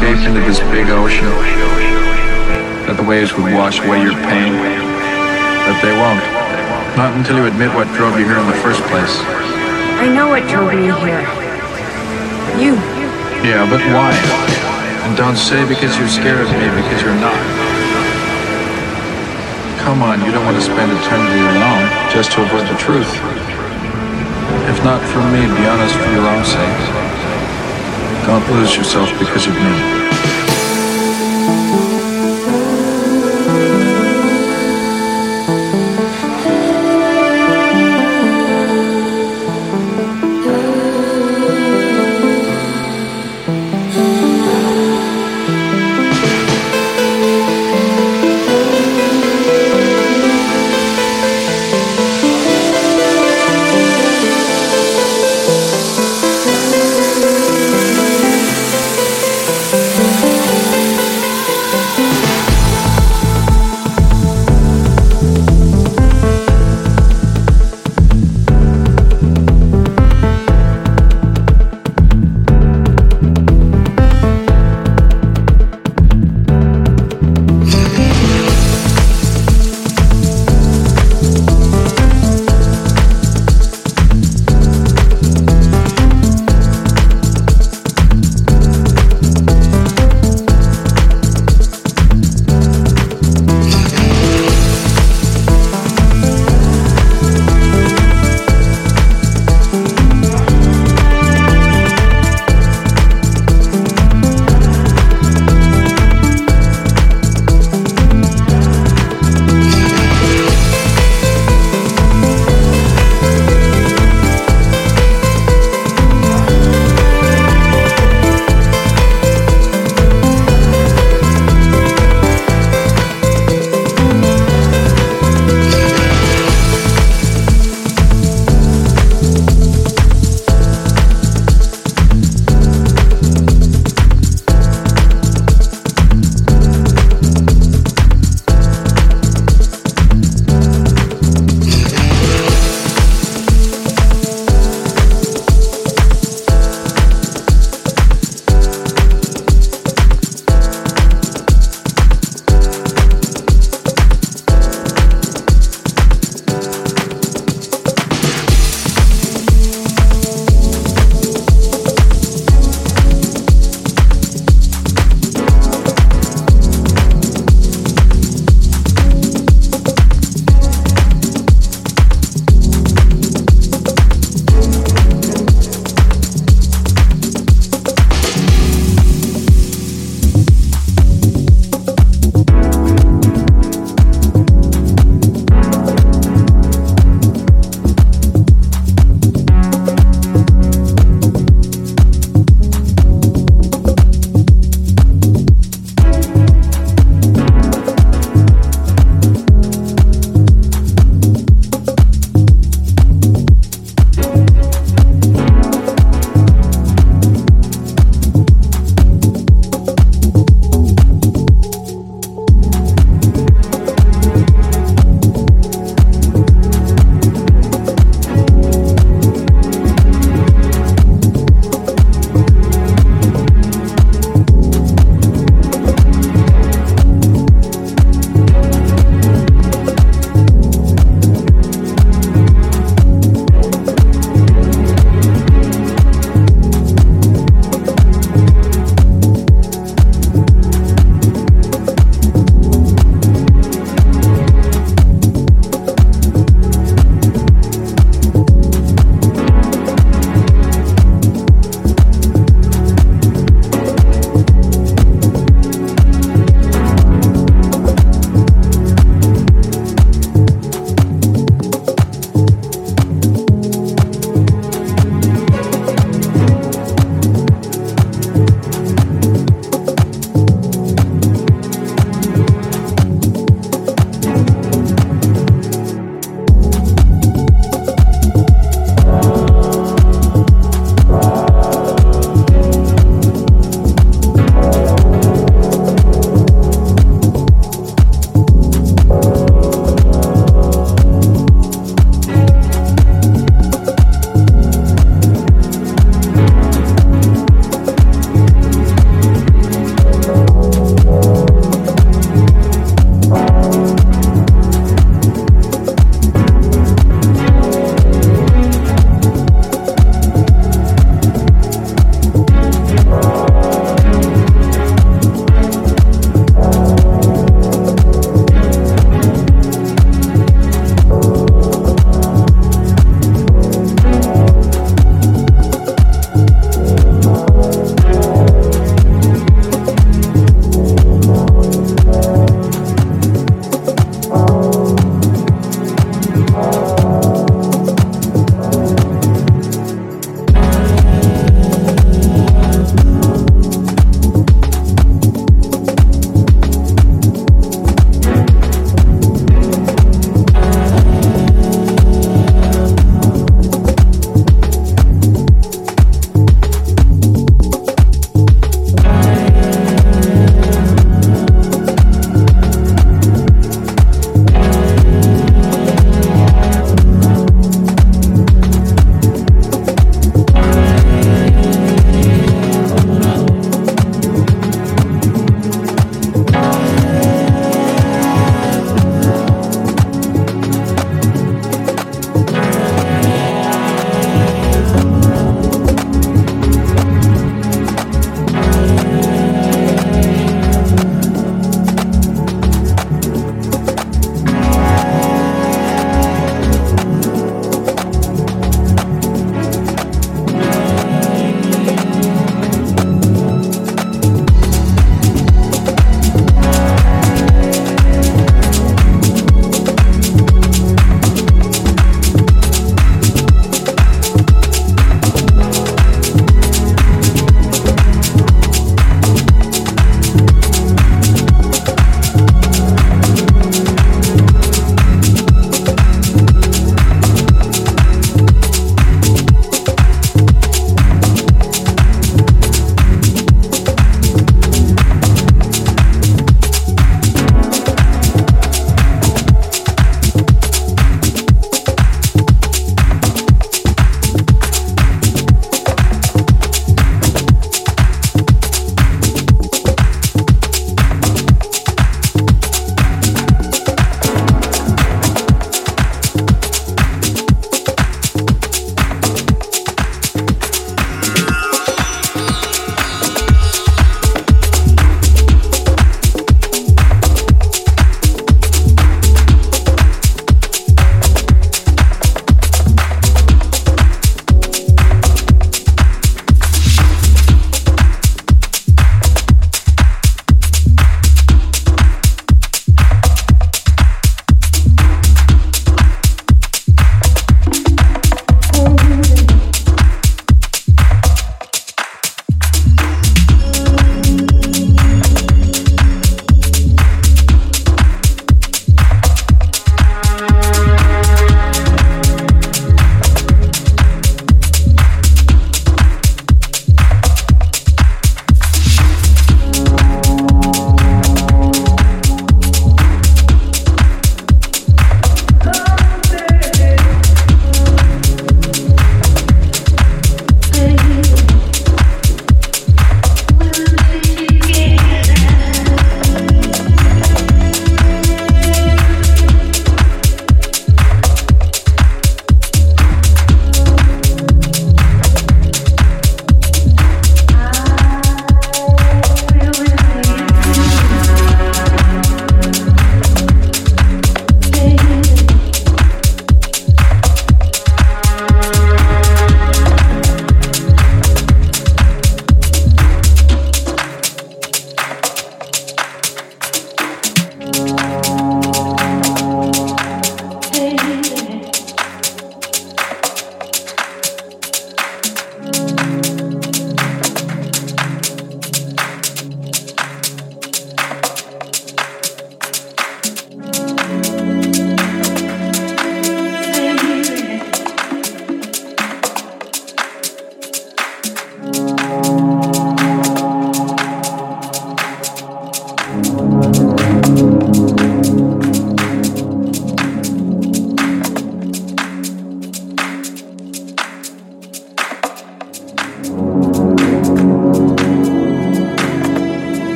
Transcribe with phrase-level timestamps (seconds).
[0.00, 1.28] thought you could escape into this big ocean?
[2.88, 4.56] That the waves would wash away your pain?
[5.68, 6.24] But they won't.
[6.96, 9.12] Not until you admit what drove you here in the first place.
[10.00, 11.20] I know what drove me here.
[12.56, 12.74] You.
[13.44, 14.16] Yeah, but why?
[15.04, 17.36] And don't say because you're scared of me, because you're not.
[19.84, 23.08] Come on, you don't want to spend eternity alone just to avoid the truth.
[24.68, 26.89] If not for me, be honest for your own sake.
[28.30, 29.99] Don't lose yourself because of me.